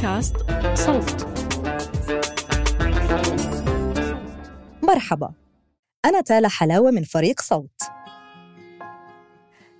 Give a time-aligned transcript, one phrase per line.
[0.00, 0.36] بودكاست
[0.74, 1.26] صوت.
[4.82, 5.32] مرحبا.
[6.04, 7.80] أنا تالا حلاوة من فريق صوت.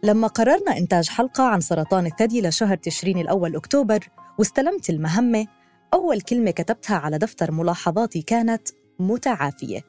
[0.03, 5.47] لما قررنا إنتاج حلقة عن سرطان الثدي لشهر تشرين الأول أكتوبر واستلمت المهمة
[5.95, 8.69] أول كلمة كتبتها على دفتر ملاحظاتي كانت
[8.99, 9.81] متعافية.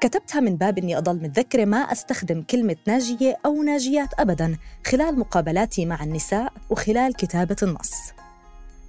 [0.00, 5.86] كتبتها من باب إني أضل متذكرة ما أستخدم كلمة ناجية أو ناجيات أبداً خلال مقابلاتي
[5.86, 7.92] مع النساء وخلال كتابة النص.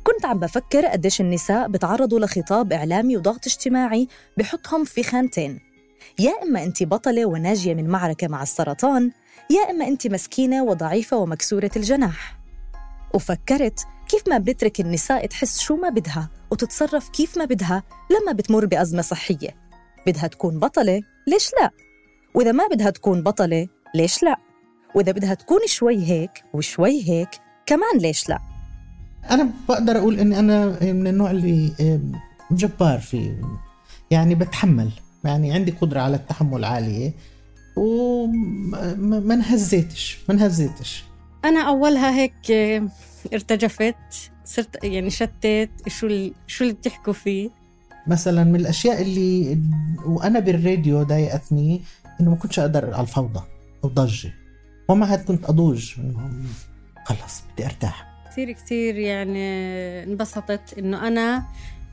[0.03, 5.59] كنت عم بفكر قديش النساء بتعرضوا لخطاب إعلامي وضغط اجتماعي بحطهم في خانتين
[6.19, 9.11] يا إما أنت بطلة وناجية من معركة مع السرطان
[9.49, 12.39] يا إما أنت مسكينة وضعيفة ومكسورة الجناح
[13.13, 18.65] وفكرت كيف ما بنترك النساء تحس شو ما بدها وتتصرف كيف ما بدها لما بتمر
[18.65, 19.55] بأزمة صحية
[20.07, 21.69] بدها تكون بطلة ليش لا؟
[22.35, 24.37] وإذا ما بدها تكون بطلة ليش لا؟
[24.95, 27.29] وإذا بدها تكون شوي هيك وشوي هيك
[27.65, 28.52] كمان ليش لا؟
[29.31, 31.71] أنا بقدر أقول إني أنا من النوع اللي
[32.51, 33.35] جبار في
[34.11, 34.89] يعني بتحمل
[35.23, 37.13] يعني عندي قدرة على التحمل عالية
[37.75, 41.03] وما انهزيتش ما انهزيتش.
[41.45, 42.51] أنا أولها هيك
[43.33, 43.95] ارتجفت
[44.45, 46.33] صرت يعني شتت شو ال...
[46.47, 47.49] شو اللي بتحكوا فيه؟
[48.07, 49.59] مثلا من الأشياء اللي
[50.05, 51.81] وأنا بالراديو ضايقتني
[52.21, 53.41] إنه ما كنتش أقدر على الفوضى
[53.83, 54.33] والضجه
[54.89, 56.31] ومع هيك كنت أضوج إنه
[57.05, 58.12] خلص بدي أرتاح.
[58.33, 59.43] كثير كثير يعني
[60.03, 61.43] انبسطت إنه أنا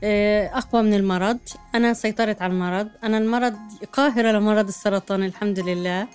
[0.03, 1.39] آه، أقوى من المرض.
[1.75, 2.89] أنا سيطرت على المرض.
[3.03, 3.55] أنا المرض
[3.93, 6.07] قاهرة لمرض السرطان الحمد لله.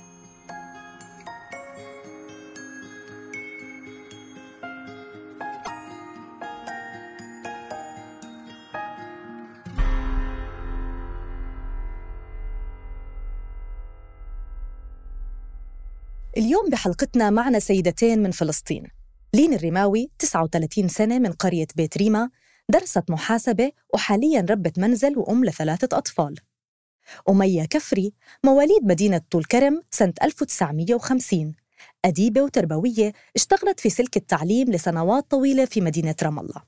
[16.37, 19.06] اليوم بحلقتنا معنا سيدتين من فلسطين.
[19.37, 22.31] لين الرماوي 39 سنة من قرية بيت ريما
[22.69, 26.35] درست محاسبة وحالياً ربة منزل وأم لثلاثة أطفال.
[27.29, 28.13] أمية كفري
[28.45, 31.55] مواليد مدينة طول كرم سنة 1950
[32.05, 36.63] أديبة وتربوية اشتغلت في سلك التعليم لسنوات طويلة في مدينة رام الله.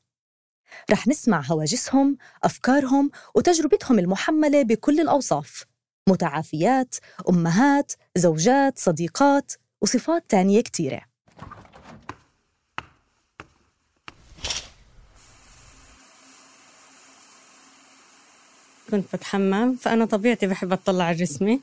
[0.90, 5.64] رح نسمع هواجسهم، أفكارهم وتجربتهم المحملة بكل الأوصاف.
[6.08, 6.94] متعافيات،
[7.28, 9.52] أمهات، زوجات، صديقات
[9.82, 11.07] وصفات تانية كتيرة.
[18.90, 21.60] كنت بتحمم فأنا طبيعتي بحب أطلع على جسمي.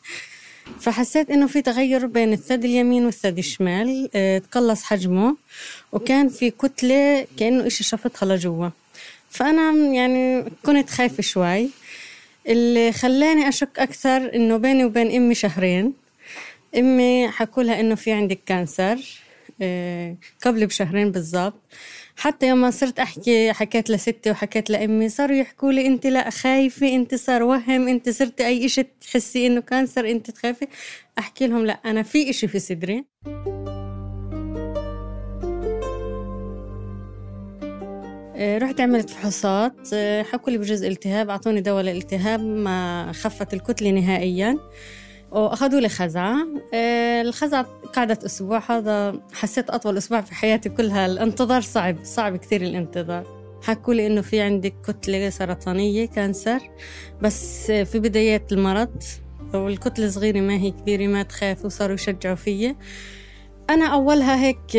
[0.79, 5.37] فحسيت إنه في تغير بين الثدي اليمين والثدي الشمال آه تقلص حجمه
[5.91, 8.69] وكان في كتلة كأنه إشي شفطها لجوا.
[9.29, 11.69] فأنا يعني كنت خايفة شوي.
[12.47, 15.93] اللي خلاني أشك أكثر إنه بيني وبين أمي شهرين.
[16.77, 18.97] أمي حكولها إنه في عندك cancer
[19.61, 20.15] آه
[20.45, 21.53] قبل بشهرين بالضبط.
[22.17, 27.15] حتى يوم صرت أحكي حكيت لستي وحكيت لأمي صاروا يحكوا لي انت لا خايفة انت
[27.15, 30.67] صار وهم انت صرت أي شيء تحسي إنه cancer انت تخافي.
[31.19, 33.05] أحكي لهم لا أنا في إشي في صدري.
[38.37, 39.95] رحت عملت فحوصات
[40.31, 44.57] حكوا لي بجوز التهاب أعطوني دواء للالتهاب ما خفت الكتلة نهائيا.
[45.35, 46.47] وأخذوا لي خزعه
[47.21, 47.65] الخزعه
[47.95, 48.61] قعدت أسبوع.
[48.71, 51.05] هذا حسيت أطول أسبوع في حياتي كلها.
[51.05, 53.35] الانتظار صعب صعب كثير الانتظار.
[53.63, 56.59] حكوا لي إنه في عندك كتلة سرطانية كانسر.
[57.21, 59.03] بس في بدايات المرض
[59.53, 62.75] والكتلة صغيره ما هي كبيرة ما تخاف وصاروا يشجعوا فيي
[63.69, 64.77] أنا أولها هيك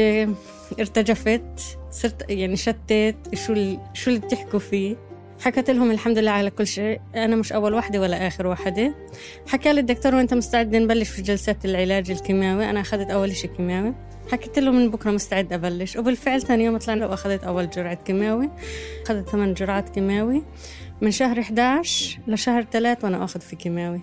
[0.81, 3.77] ارتجفت صرت يعني شتت شو.
[3.95, 4.97] شو اللي بتحكوا فيه؟
[5.41, 7.01] حكت لهم الحمد لله على كل شيء.
[7.15, 8.95] أنا مش أول واحدة ولا آخر واحدة
[9.47, 12.71] حكى لي الدكتور وأنت مستعد نبلش في جلسات العلاج الكيماوي.
[12.71, 13.95] أنا أخذت أول شيء كيماوي.
[14.33, 15.97] حكيت له من بكرة مستعد أبلش.
[15.97, 18.51] وبالفعل ثاني يوم طلعنا وأخذت أول جرعة كيماوي.
[19.03, 20.43] أخذت ثمان جرعات كيماوي.
[21.01, 24.01] من شهر 11 لشهر 3 وأنا أخذ في كيماوي.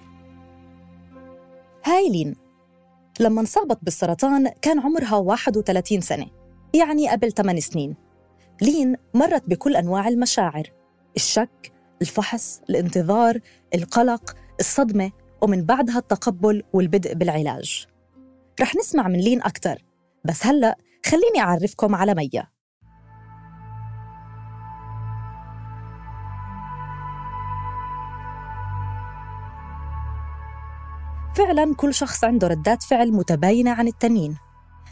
[1.86, 2.36] هاي لين.
[3.20, 6.26] لما انصابت بالسرطان كان عمرها 31 سنة.
[6.74, 7.96] يعني قبل 8 سنين.
[8.62, 10.83] لين مرت بكل أنواع المشاعر.
[11.16, 13.40] الشك، الفحص، الانتظار،
[13.76, 15.12] القلق، الصدمة
[15.42, 17.88] ومن بعدها التقبل والبدء بالعلاج.
[18.62, 19.84] رح نسمع من لين أكثر
[20.26, 22.48] بس هلأ خليني أعرفكم على ميا.
[31.36, 34.38] فعلا كل شخص عنده ردات فعل متباينة عن التانيين.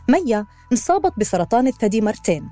[0.09, 2.49] ميا انصابت بسرطان الثدي مرتين.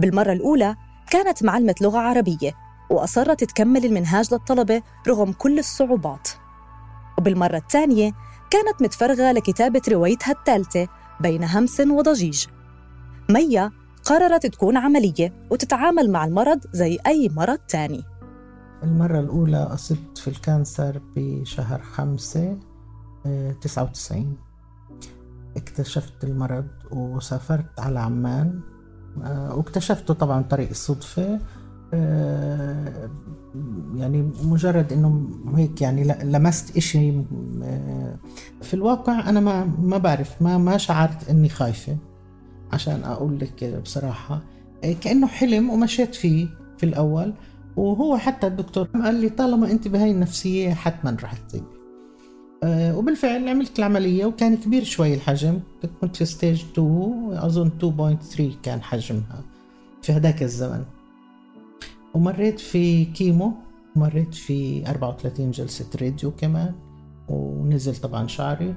[0.00, 0.76] بالمرة الأولى
[1.10, 2.67] كانت معلمة لغة عربية.
[2.90, 6.28] وأصرت تكمل المنهاج للطلبة رغم كل الصعوبات.
[7.18, 8.12] وبالمرة الثانية
[8.50, 10.88] كانت متفرغة لكتابة روايتها الثالثة
[11.20, 12.46] بين همس وضجيج.
[13.30, 13.70] ميا
[14.04, 18.04] قررت تكون عملية وتتعامل مع المرض زي أي مرض تاني.
[18.82, 22.58] المرة الأولى أصبت في الكانسر بشهر خمسة
[23.26, 24.36] آه، تسعة وتسعين.
[25.56, 28.60] اكتشفت المرض وسافرت على عمان
[29.22, 31.40] آه، واكتشفته طبعا طريق الصدفة
[33.96, 37.12] يعني مجرد إنه هيك يعني لمست إشي
[38.62, 41.96] في الواقع أنا ما ما بعرف ما ما شعرت إني خايفة.
[42.72, 44.42] عشان أقول لك بصراحة
[45.00, 46.46] كأنه حلم ومشيت فيه
[46.78, 47.34] في الأول.
[47.76, 51.64] وهو حتى الدكتور قال لي طالما أنت بهاي النفسية حتما رح تطيبي.
[52.64, 55.60] آه، وبالفعل عملت العملية وكان كبير شوي الحجم.
[56.00, 59.42] كنت في stage 2 أظن 2.3 كان حجمها
[60.02, 60.84] في هذاك الزمن.
[62.14, 63.52] ومريت في chemo
[63.96, 66.74] مريت في 34 جلسة راديو كمان
[67.28, 68.74] ونزل طبعا شعري.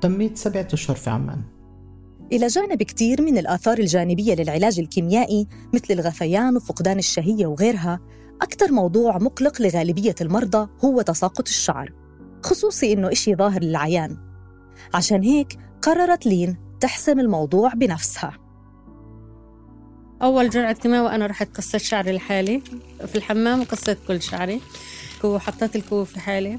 [0.00, 1.42] تميت سبعة أشهر في عمان.
[2.32, 8.00] إلى جانب كتير من الآثار الجانبية للعلاج الكيميائي مثل الغثيان وفقدان الشهية وغيرها
[8.42, 11.92] أكثر موضوع مقلق لغالبية المرضى هو تساقط الشعر
[12.42, 14.16] خصوصي إنه إشي ظاهر للعيان.
[14.94, 18.41] عشان هيك قررت لين تحسم الموضوع بنفسها.
[20.22, 22.62] أول جرعة كيماوي أنا رحت قصيت شعري لحالي.
[23.06, 24.60] في الحمام وقصيت كل شعري.
[25.24, 26.58] وحطيت الكوة في حالي.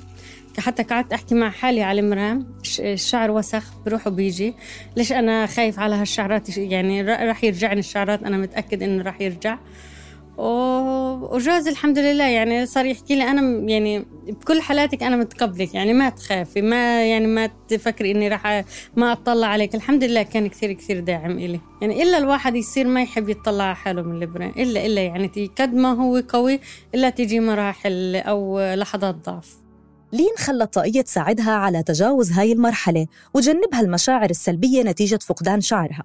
[0.58, 2.48] حتى قعدت أحكي مع حالي على المرام.
[2.80, 4.54] الشعر وسخ بروح وبيجي
[4.98, 8.24] ليش أنا خايف على هالشعرات؟ يعني راح يرجعني الشعرات.
[8.24, 9.58] أنا متأكد إنه راح يرجع.
[10.38, 13.42] وجوزي الحمد لله يعني صار يحكي لي أنا
[13.72, 18.66] يعني بكل حالاتك أنا متقبلك يعني ما تخافي ما يعني ما تفكري إني راح
[18.96, 21.60] ما أطلع عليك الحمد لله كان كثير كثير داعم إلي.
[21.82, 25.74] يعني إلا الواحد يصير ما يحب يطلع على حاله من البرين إلا إلا يعني قد
[25.74, 26.60] ما هو قوي
[26.96, 29.56] إلا تيجي مراحل أو لحظات ضعف.
[30.14, 36.04] لين خلت طاقية تساعدها على تجاوز هاي المرحلة وجنبها المشاعر السلبية نتيجة فقدان شعرها.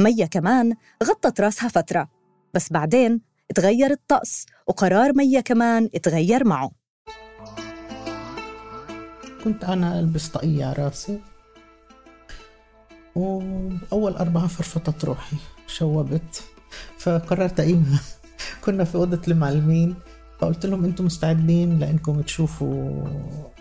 [0.00, 0.74] مية كمان
[1.04, 2.08] غطت راسها فترة
[2.54, 6.70] بس بعدين تغير الطقس وقرار مية كمان تغير معه.
[9.44, 11.20] كنت أنا ألبس طاقية على رأسي
[13.14, 15.36] وأول أربعة فرفطت روحي
[15.66, 16.42] شوبت
[16.98, 18.00] فقررت أقيمها
[18.64, 19.94] كنا في أوضة المعلمين
[20.38, 23.04] فقلت لهم أنتم مستعدين لأنكم تشوفوا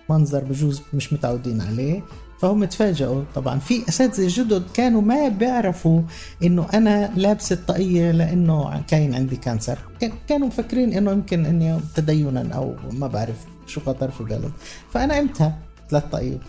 [0.10, 2.04] منظر بجوز مش متعودين عليه.
[2.40, 6.02] فهم تفاجئوا طبعا في أساتذة جدد كانوا ما بيعرفوا
[6.44, 9.80] إنه أنا لابسة الطاقية لأنه كاين عندي كانسر.
[10.28, 14.52] كانوا مفكرين إنه يمكن إني تدينا أو ما بعرف شو خطر في بالهم.
[14.92, 16.40] فأنا قمتها ثلاث طاقية.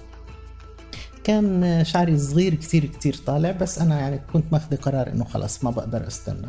[1.25, 5.71] كان شعري صغير كتير كتير طالع بس أنا يعني كنت ماخذ قرار إنه خلص ما
[5.71, 6.49] بقدر أستنى.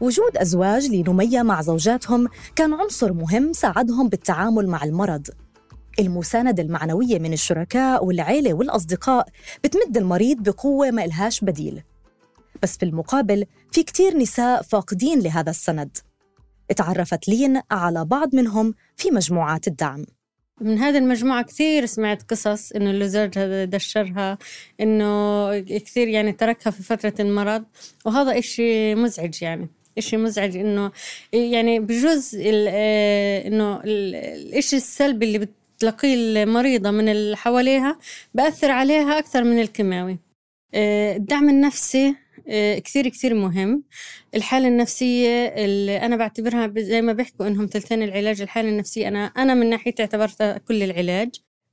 [0.00, 5.26] وجود أزواج لنمية مع زوجاتهم كان عنصر مهم ساعدهم بالتعامل مع المرض.
[5.98, 9.28] المساندة المعنوية من الشركاء والعيلة والأصدقاء
[9.64, 11.82] بتمد المريض بقوة ما إلهاش بديل.
[12.62, 15.96] بس في المقابل في كتير نساء فاقدين لهذا السند.
[16.70, 20.04] اتعرفت لين على بعض منهم في مجموعات الدعم.
[20.60, 24.38] من هذه المجموعة كثير سمعت قصص إنه اللي زوجها دشرها
[24.80, 27.64] إنه كثير يعني تركها في فترة المرض
[28.04, 29.68] وهذا إشي مزعج يعني.
[29.98, 30.92] إشي مزعج إنه
[31.32, 37.98] يعني بجوز آه، إنه الإشي السلبي اللي تلاقيه المريضة من اللي حواليها
[38.34, 40.18] بأثر عليها أكثر من الكيماوي.
[40.74, 42.14] آه، الدعم النفسي
[42.48, 43.82] آه، كثير كثير مهم.
[44.34, 49.54] الحالة النفسية اللي أنا بعتبرها زي ما بيحكوا إنهم ثلثين العلاج الحالة النفسية أنا أنا
[49.54, 51.30] من ناحيتي اعتبرتها كل العلاج.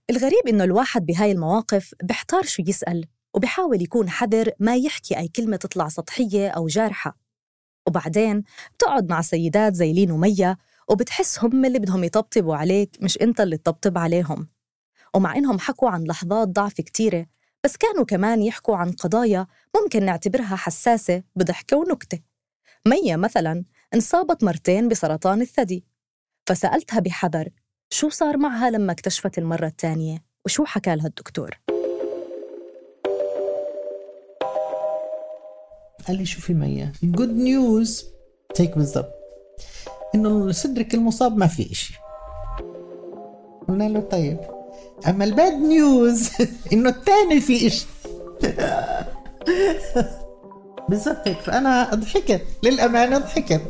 [0.10, 5.58] الغريب إنه الواحد بهاي المواقف بيحتار شو يسأل وبحاول يكون حذر ما يحكي أي كلمة
[5.58, 7.18] تطلع سطحية أو جارحة.
[7.88, 8.44] وبعدين
[8.76, 10.58] بتقعد مع سيدات زي لين ومية
[10.90, 14.48] وبتحس هم اللي بدهم يطبطبوا عليك مش أنت اللي تطبطب عليهم.
[15.16, 17.26] ومع إنهم حكوا عن لحظات ضعف كتيرة
[17.64, 22.20] بس كانوا كمان يحكوا عن قضايا ممكن نعتبرها حساسة بضحكة ونكتة.
[22.88, 23.64] مية مثلا
[23.94, 25.86] انصابت مرتين بسرطان الثدي
[26.48, 27.50] فسألتها بحذر
[27.90, 31.60] شو صار معها لما اكتشفت المرة الثانية؟ وشو حكى لها الدكتور؟
[36.08, 38.06] قال لي شوفي مية الجود نيوز
[38.60, 39.14] هيك بالضبط
[40.16, 41.94] إنه صدرك المصاب ما في إشي.
[43.68, 44.40] قلنا له طيب.
[45.08, 46.30] أما الباد نيوز
[46.74, 47.86] إنه الثاني في إشي.
[50.90, 53.62] بالضبط هيك فأنا ضحكت للأمانة ضحكت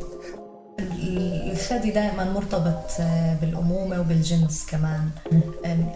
[1.52, 5.10] الثدي دائما مرتبط آه، بالأمومة وبالجنس كمان.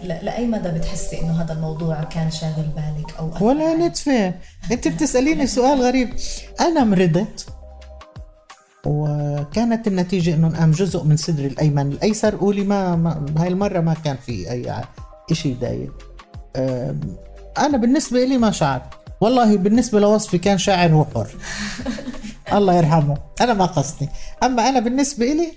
[0.04, 4.34] لأي مدى بتحسي إنه هذا الموضوع كان شاغل بالك أو أثناء ولا نتفه.
[4.72, 6.16] أنت بتسأليني سؤال غريب.
[6.62, 7.57] أنا مرضت.
[8.88, 13.94] وكانت النتيجة إنه انقام جزء من صدري الأيمن الأيسر قولي ما, ما هاي المرة ما
[13.94, 14.84] كان في أي
[15.32, 15.92] شيء داير
[17.58, 21.28] أنا بالنسبة لي ما شعرت والله بالنسبة لوصفي كان شاعر هو حر.
[22.58, 23.18] الله يرحمه.
[23.42, 24.10] أنا ما قصدي.
[24.44, 25.54] أما أنا بالنسبة لي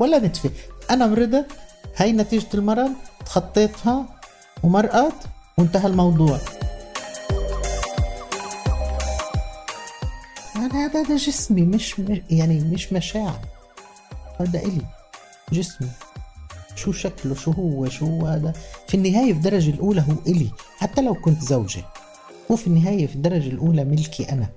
[0.00, 0.50] ولا نتفه
[0.90, 1.46] أنا مرضت
[1.96, 2.92] هاي نتيجة المرض.
[3.26, 4.06] تخطيتها
[4.62, 5.14] ومرقت
[5.58, 6.38] وانتهى الموضوع.
[10.72, 11.94] أنا هذا هذا جسمي مش
[12.30, 13.40] يعني مش مشاعر.
[14.40, 14.82] هذا إلي
[15.52, 15.88] جسمي.
[16.74, 18.52] شو شكله؟ شو هو؟ شو هذا؟
[18.88, 20.50] في النهاية في الدرجة الأولى هو إلي.
[20.78, 21.82] حتى لو كنت زوجة.
[22.50, 24.48] هو في النهاية في الدرجة الأولى ملكي أنا.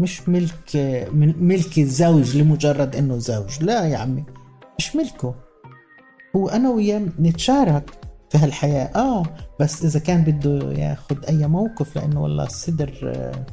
[0.00, 0.76] مش ملك
[1.38, 3.62] ملك الزوج لمجرد إنه زوج.
[3.62, 4.24] لا يا عمي
[4.78, 5.34] مش ملكه.
[6.36, 7.90] هو أنا وياه نتشارك
[8.30, 8.90] في هالحياة.
[8.96, 9.22] آه
[9.60, 13.46] بس إذا كان بده ياخذ أي موقف لأنه والله الصدر آه،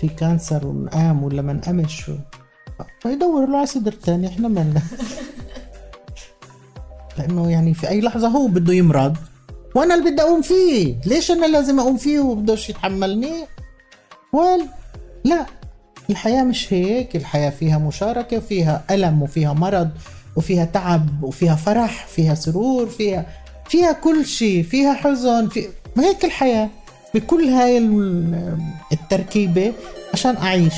[0.00, 2.10] في كانسر ونقام ولا ما نقامش
[3.00, 4.82] فيدور له على صدر تاني إحنا مالنا
[7.18, 9.16] لأنه يعني في أي لحظة هو بده يمرض
[9.74, 10.96] وأنا اللي بدي أقوم فيه.
[11.06, 13.32] ليش أنا لازم أقوم فيه وبدوش يتحملني؟
[14.32, 14.66] وال
[15.24, 15.46] لا.
[16.10, 19.90] الحياة مش هيك الحياة فيها مشاركة فيها ألم وفيها مرض
[20.36, 23.26] وفيها تعب وفيها فرح فيها سرور فيها
[23.68, 26.68] فيها كل شيء فيها حزن في هيك الحياة.
[27.14, 27.78] بكل هاي
[28.92, 29.74] التركيبة
[30.12, 30.74] عشان أعيش.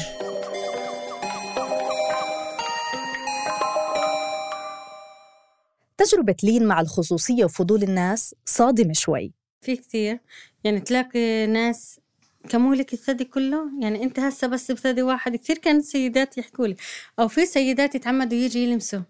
[5.98, 9.32] تجربة لين مع الخصوصية وفضول الناس صادمة شوي.
[9.60, 10.18] في كثير
[10.64, 12.00] يعني تلاقي ناس
[12.48, 15.36] كمولك الثدي كله؟ يعني أنت هسه بس بثدي واحد.
[15.36, 16.76] كثير كانت سيدات يحكوا لي.
[17.18, 19.00] أو في سيدات يتعمدوا يجي يلمسوا.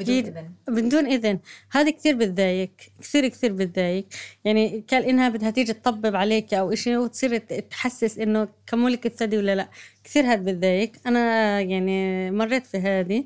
[0.00, 0.50] بدون إذن.
[0.68, 1.38] بدون إذن.
[1.70, 2.70] هذه كثير بتضايق.
[3.00, 4.06] كثير كثير بتضايق.
[4.44, 9.54] يعني قال إنها بدها تيجي تطبب عليك أو شيء وتصير تحسس إنه كمولك الثدي ولا
[9.54, 9.68] لأ.
[10.04, 10.92] كثير هذا بتضايق.
[11.06, 13.24] أنا يعني مريت في هذه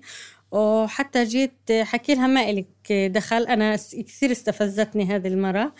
[0.50, 3.46] وحتى جيت حكي لها ما إلك دخل.
[3.46, 5.74] أنا كثير استفزتني هذه المرة.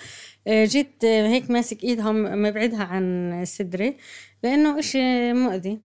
[0.49, 3.97] جيت هيك ماسك إيدهم مبعدها عن صدري
[4.43, 5.81] لأنه إشي مؤذي.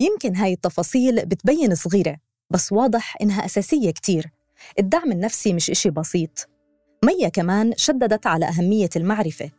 [0.00, 2.16] يمكن هاي التفاصيل بتبين صغيرة
[2.50, 4.30] بس واضح إنها أساسية كتير.
[4.78, 6.48] الدعم النفسي مش إشي بسيط.
[7.04, 9.50] مية كمان شددت على أهمية المعرفة.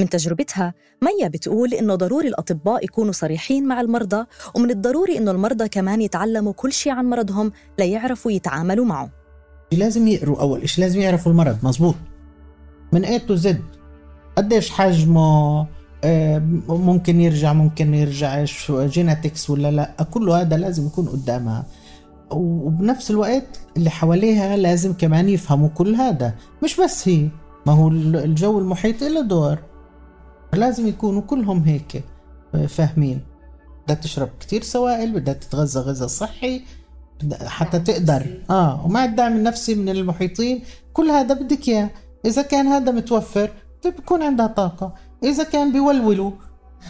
[0.00, 5.68] من تجربتها مية بتقول إنه ضروري الأطباء يكونوا صريحين مع المرضى ومن الضروري إنه المرضى
[5.68, 9.10] كمان يتعلموا كل شيء عن مرضهم ليعرفوا يتعاملوا معه.
[9.72, 11.94] لازم يقروا أول شيء لازم يعرفوا المرض مزبوط
[12.92, 13.54] من A to Z.
[14.36, 15.66] قديش حجمه
[16.04, 16.38] آه،
[16.68, 20.06] ممكن يرجع ممكن يرجع جيناتكس ولا لا.
[20.10, 21.66] كله هذا لازم يكون قدامها.
[22.30, 26.34] وبنفس الوقت اللي حواليها لازم كمان يفهموا كل هذا.
[26.62, 27.28] مش بس هي
[27.66, 29.58] ما هو الجو المحيط له دور.
[30.52, 32.04] لازم يكونوا كلهم هيك
[32.54, 33.20] آه، فاهمين.
[33.84, 36.62] بدها تشرب كتير سوائل بدها تتغذى غذاء صحي
[37.46, 38.42] حتى تقدر.
[38.50, 40.62] آه ومع الدعم النفسي من المحيطين.
[40.92, 41.90] كل هذا بدك إياه.
[42.26, 43.50] إذا كان هذا متوفر
[43.84, 44.94] بكون عندها طاقة.
[45.22, 46.30] إذا كان بيولولوا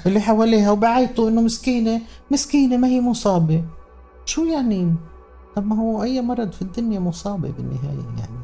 [0.06, 3.64] اللي حواليها وبعيطوا إنه مسكينة مسكينة ما هي مصابة.
[4.26, 4.94] شو يعني؟
[5.58, 8.38] طب ما هو أي مرض في الدنيا مصابة بالنهاية يعني.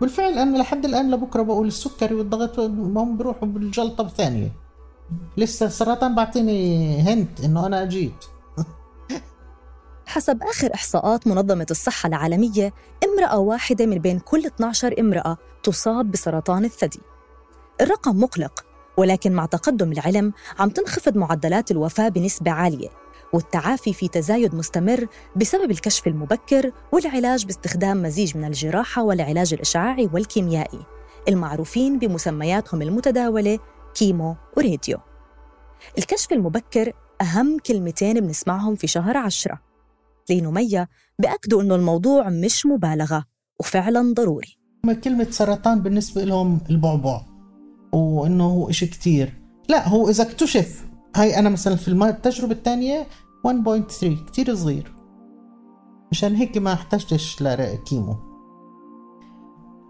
[0.00, 4.52] بالفعل أنا لحد الآن لبكرة بقول السكري والضغط ما هم بيروحوا بالجلطة بثانية
[5.36, 8.24] لسه السرطان بعطيني هنت إنه أنا أجيت
[10.06, 12.72] حسب آخر إحصاءات منظمة الصحة العالمية
[13.04, 17.00] امرأة واحدة من بين كل 12 امرأة تصاب بسرطان الثدي.
[17.80, 18.64] الرقم مقلق
[18.96, 22.88] ولكن مع تقدم العلم عم تنخفض معدلات الوفاة بنسبة عالية.
[23.32, 25.06] والتعافي في تزايد مستمر
[25.36, 30.86] بسبب الكشف المبكر والعلاج باستخدام مزيج من الجراحة والعلاج الإشعاعي والكيميائي
[31.28, 33.58] المعروفين بمسمياتهم المتداولة
[33.94, 34.98] كيمو وراديو.
[35.98, 39.60] الكشف المبكر أهم كلمتين بنسمعهم في شهر عشرة.
[40.30, 43.24] لينو ميا بأكدوا إنه الموضوع مش مبالغة
[43.60, 44.58] وفعلا ضروري.
[45.04, 47.22] كلمة سرطان بالنسبة لهم البعبع
[47.92, 49.32] وإنه هو إشي كتير.
[49.68, 53.06] لا هو إذا اكتشف هاي أنا مثلا في التجربة الثانية
[53.46, 54.94] 1.3 كتير صغير.
[56.10, 58.16] مشان هيك ما احتجتش لكيمو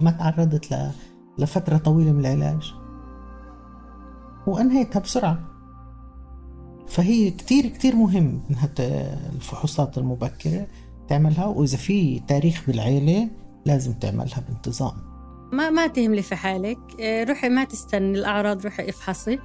[0.00, 0.90] ما تعرضت ل...
[1.38, 2.74] لفترة طويلة من العلاج.
[4.46, 5.38] وأنهيتها بسرعة.
[6.88, 8.68] فهي كتير كتير مهم إنها
[9.34, 10.66] الفحوصات المبكرة
[11.08, 11.46] تعملها.
[11.46, 13.28] وإذا في تاريخ بالعيلة
[13.64, 15.15] لازم تعملها بانتظام.
[15.52, 16.78] ما ما تهملي في حالك.
[17.00, 19.38] آه، روحي ما تستني الأعراض روحي افحصي.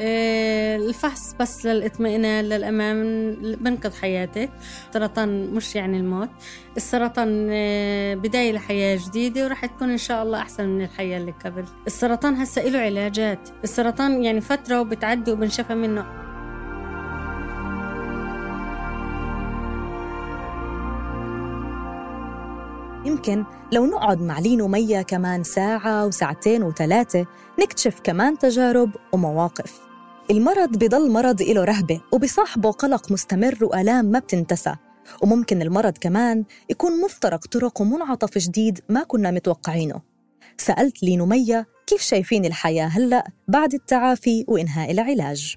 [0.00, 4.50] آه، الفحص بس للاطمئنان للأمان بنقذ حياتك.
[4.88, 6.30] السرطان مش يعني الموت.
[6.76, 11.64] السرطان آه، بداية لحياة جديدة وراح تكون إن شاء الله أحسن من الحياة اللي قبل.
[11.86, 13.48] السرطان هسا له علاجات.
[13.64, 16.23] السرطان يعني فترة وبتعدي وبنشفى منه.
[23.28, 27.26] يمكن لو نقعد مع لين ومية كمان ساعة وساعتين وثلاثة
[27.60, 29.80] نكتشف كمان تجارب ومواقف.
[30.30, 34.76] المرض بضل مرض إله رهبة وبصاحبه قلق مستمر وآلام ما بتنتسى.
[35.22, 40.00] وممكن المرض كمان يكون مفترق طرق ومنعطف جديد ما كنا متوقعينه.
[40.56, 45.56] سألت لين ومية كيف شايفين الحياة هلأ بعد التعافي وإنهاء العلاج.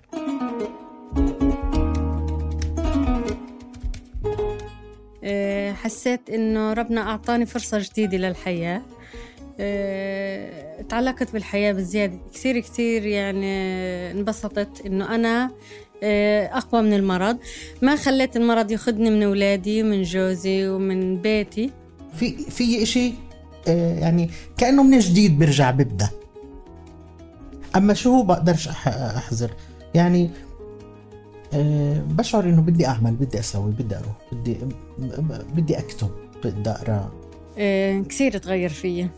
[5.23, 5.56] آه،
[5.87, 8.81] حسيت إنه ربنا أعطاني فرصة جديدة للحياة.
[9.59, 12.17] آه، تعلقت بالحياة بزيادة.
[12.33, 13.51] كثير كثير يعني
[14.11, 15.51] انبسطت إنه أنا
[16.03, 17.37] آه، أقوى من المرض.
[17.81, 21.71] ما خليت المرض ياخذني من أولادي ومن جوزي ومن بيتي.
[22.13, 23.13] في في إشي
[23.67, 26.09] يعني كأنه من جديد برجع ببدأ.
[27.75, 29.51] أما شو بقدرش أحذر؟
[29.95, 30.29] يعني
[31.53, 34.57] بشعر إنه بدي أعمل بدي أسوي بدي أروح بدي
[35.53, 36.09] بدي أكتب
[36.43, 37.11] بدي أقرأ.
[37.57, 39.09] أه كثير تغير فيي.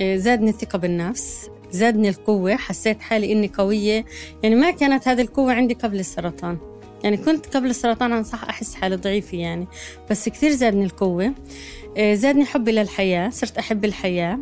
[0.00, 4.04] أه زادني الثقة بالنفس زادني القوة حسيت حالي إني قوية.
[4.42, 6.58] يعني ما كانت هذه القوة عندي قبل السرطان.
[7.04, 9.66] يعني كنت قبل السرطان أنا صح أحس حالي ضعيفة يعني
[10.10, 11.32] بس كثير زادني القوة.
[11.96, 14.38] آه، زادني حبي للحياة صرت أحب الحياة.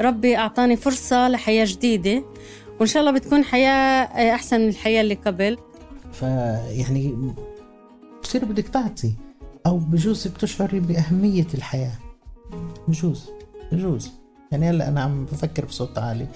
[0.00, 2.24] ربي أعطاني فرصة لحياة جديدة
[2.80, 4.02] وإن شاء الله بتكون حياة
[4.34, 5.58] أحسن من الحياة اللي قبل.
[6.12, 7.34] فيعني
[8.22, 9.12] بصير بدك تعطي
[9.66, 11.92] أو بجوز بتشعري بأهمية الحياة.
[12.88, 13.30] بجوز
[13.72, 14.10] بجوز.
[14.52, 16.26] يعني هلأ أنا عم بفكر بصوت عالي.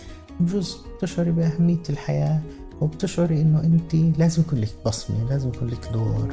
[0.41, 2.41] بجوز بتشعري بأهمية الحياة
[2.81, 6.29] وبتشعري إنه أنت لازم يكون لك بصمة لازم يكون لك دور.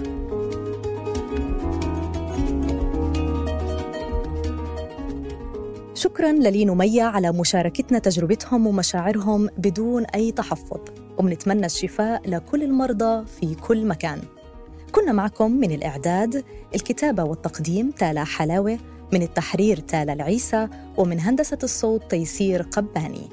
[5.94, 10.80] شكرا للين ومية على مشاركتنا تجربتهم ومشاعرهم بدون أي تحفظ.
[11.20, 14.22] ومنتمنى الشفاء لكل المرضى في كل مكان.
[14.92, 16.44] كنا معكم من الإعداد
[16.76, 18.80] الكتابة والتقديم تالا حلاوة
[19.14, 23.30] من التحرير تالا العيسى ومن هندسة الصوت تيسير قباني.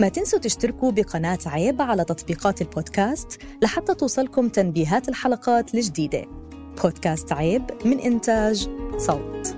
[0.00, 6.24] ما تنسوا تشتركوا بقناة عيب على تطبيقات البودكاست لحتى توصلكم تنبيهات الحلقات الجديدة.
[6.82, 9.57] بودكاست عيب من إنتاج صوت.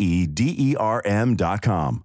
[0.01, 2.03] E D E R M dot com.